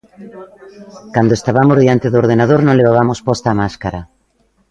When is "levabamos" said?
2.79-3.19